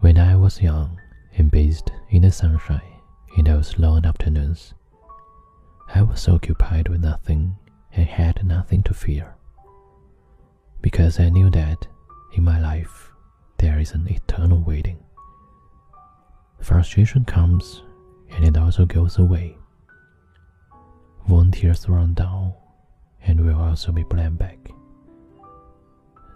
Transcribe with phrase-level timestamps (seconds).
[0.00, 1.00] When I was young
[1.36, 3.00] and bathed in the sunshine
[3.36, 4.72] in those long afternoons,
[5.92, 7.56] I was occupied with nothing
[7.92, 9.34] and had nothing to fear.
[10.80, 11.88] Because I knew that
[12.34, 13.10] in my life
[13.56, 14.98] there is an eternal waiting.
[16.60, 17.82] Frustration comes
[18.30, 19.58] and it also goes away.
[21.24, 22.54] One tears run down
[23.22, 24.70] and will also be bled back.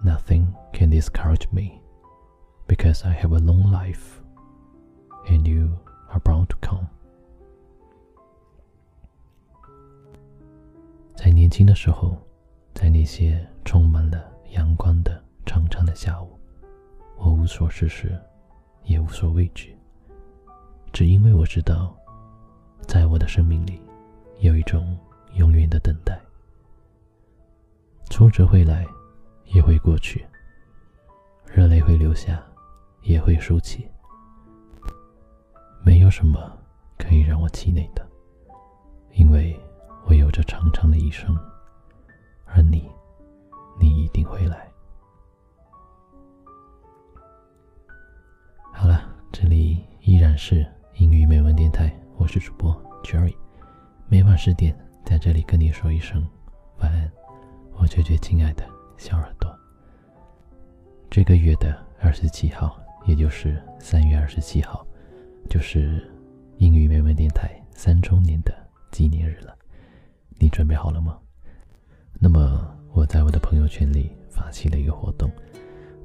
[0.02, 1.81] Nothing can discourage me
[2.66, 4.20] because I have a long life
[5.28, 5.78] and you
[6.10, 6.86] are bound to come.
[11.14, 12.16] 在年轻的时候，
[12.74, 16.38] 在那些充满了阳光的长长的下午，
[17.16, 18.18] 我无所事事，
[18.84, 19.76] 也无所畏惧，
[20.92, 21.96] 只因为我知道，
[22.88, 23.80] 在我的生命里，
[24.40, 24.98] 有一种
[25.34, 26.20] 永远的等待。
[28.10, 28.84] 挫折会来，
[29.46, 30.20] 也会过去；
[31.46, 32.42] 热泪会流下，
[33.02, 33.88] 也会竖起。
[35.84, 36.56] 没有什么
[36.98, 38.06] 可以让我气馁的，
[39.14, 39.58] 因为
[40.06, 41.36] 我有着长长的一生，
[42.44, 42.88] 而你，
[43.80, 44.70] 你一定会来。
[48.72, 53.36] 好了，这里依然是英语美文电台，我是主播 Jerry，
[54.08, 56.26] 每晚十点在这里跟你说一声
[56.78, 57.10] 晚安，
[57.74, 58.64] 我最最亲爱的
[58.96, 59.52] 小耳朵。
[61.10, 64.86] 这个月的二十七号，也就是三月二十七号。
[65.50, 66.08] 就是
[66.58, 68.54] 英语美文电台三周年的
[68.90, 69.54] 纪念日了，
[70.38, 71.18] 你准备好了吗？
[72.18, 75.30] 那么我在我的朋友圈里发起了一个活动，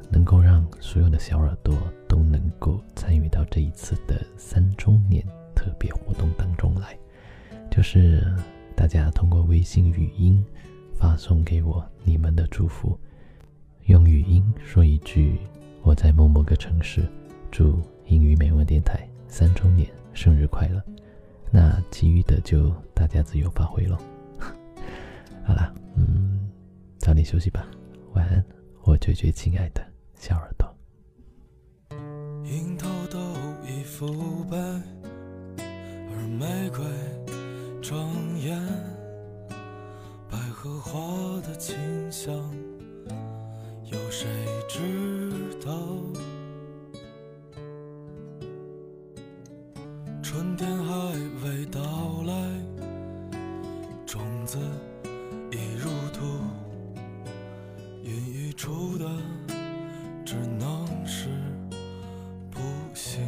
[0.10, 1.78] 能够让所有的小耳朵
[2.10, 5.24] 都能够参与到这一次的三周年
[5.56, 6.98] 特别活动当中来，
[7.70, 8.36] 就是
[8.76, 10.44] 大家通过微信语音
[10.96, 13.00] 发送给我你们的祝福，
[13.86, 15.40] 用语音说一句
[15.88, 17.08] 我在某某个城市
[17.50, 19.08] 祝英语美文电台。
[19.30, 20.84] 三周年生日快乐！
[21.50, 23.98] 那其余的就大家自由发挥喽。
[25.48, 26.50] 好了，嗯，
[26.98, 27.66] 早点休息吧，
[28.14, 28.44] 晚安，
[28.84, 29.82] 我最最亲爱的
[30.16, 30.68] 小耳朵。
[32.44, 33.18] 樱桃都
[33.66, 34.58] 已腐败，
[35.58, 36.84] 而玫瑰
[37.82, 38.62] 庄严，
[40.30, 41.78] 百合花的清
[42.12, 42.34] 香，
[43.86, 44.28] 有谁
[50.38, 50.94] 春天还
[51.44, 51.82] 未到
[52.28, 52.34] 来，
[54.06, 54.60] 种子
[55.52, 56.22] 已入土，
[58.04, 59.06] 孕育出的
[60.24, 61.28] 只能是
[62.52, 62.60] 不
[62.94, 63.26] 幸。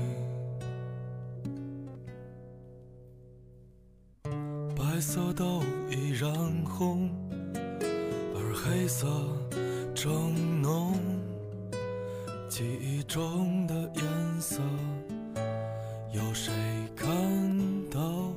[4.76, 6.31] 白色都已染
[6.64, 7.09] 红，
[8.36, 9.08] 而黑色
[9.96, 10.94] 正浓，
[12.47, 14.62] 记忆中的颜色。
[16.12, 16.52] 有谁
[16.96, 17.08] 看
[17.92, 18.34] 到？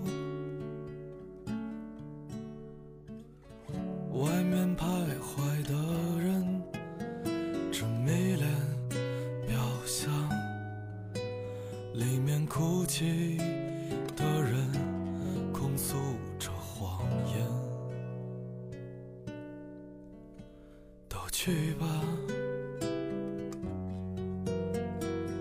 [4.13, 4.85] 外面徘
[5.19, 5.73] 徊的
[6.21, 6.63] 人，
[7.73, 8.47] 只迷恋
[9.47, 9.57] 表
[9.87, 10.11] 象；
[11.95, 13.39] 里面哭泣
[14.17, 14.71] 的人，
[15.51, 15.97] 控诉
[16.39, 17.47] 着谎言。
[21.09, 21.87] 都去吧，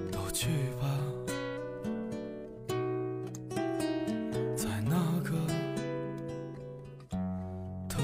[0.09, 0.47] 都去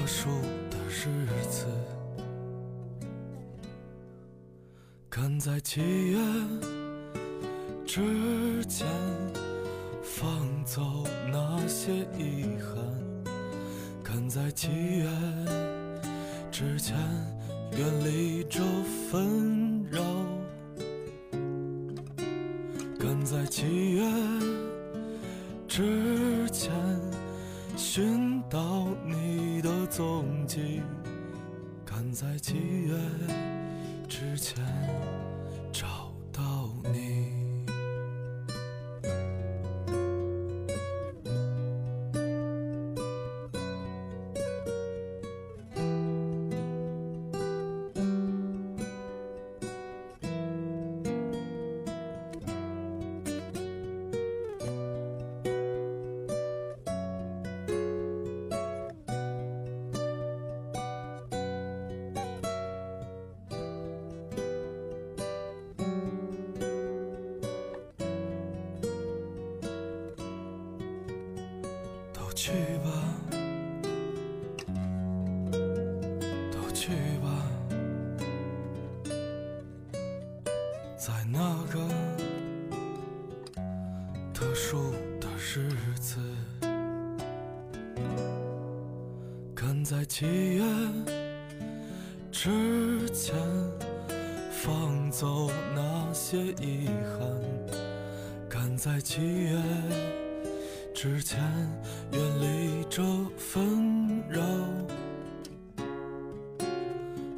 [0.08, 0.30] 数
[0.70, 1.66] 的日子，
[5.10, 6.18] 赶在七月
[7.84, 8.86] 之前
[10.02, 12.82] 放走那些遗憾，
[14.02, 15.06] 赶在七月
[16.50, 16.96] 之前
[17.72, 18.60] 远离这
[19.10, 20.00] 纷扰，
[22.98, 24.10] 赶在七月
[25.68, 26.72] 之前
[27.78, 29.48] 寻到你。
[29.60, 30.80] 的踪迹，
[31.84, 32.96] 赶在七月
[34.08, 34.64] 之前
[35.72, 36.07] 找
[72.40, 72.52] 去
[72.84, 72.88] 吧，
[76.52, 77.26] 都去吧，
[80.96, 81.80] 在那个。
[84.32, 85.68] 特殊的日
[85.98, 86.20] 子，
[89.52, 90.24] 赶在七
[90.54, 90.62] 月
[92.30, 93.34] 之前
[94.52, 96.88] 放走那些遗
[97.18, 97.18] 憾，
[98.48, 99.60] 赶在七月
[101.00, 101.40] 之前
[102.10, 103.00] 远离这
[103.36, 104.42] 纷扰，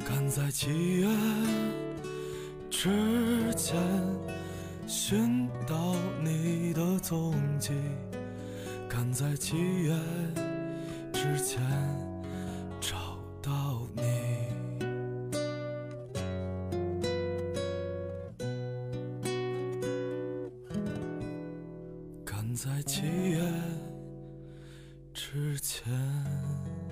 [0.03, 1.07] 赶在七月
[2.71, 2.89] 之
[3.55, 3.79] 前。
[4.87, 5.93] 寻到
[6.23, 7.71] 你的踪迹，
[8.89, 9.95] 赶在七月
[11.13, 11.61] 之前
[22.63, 23.41] 在七月
[25.15, 26.90] 之前。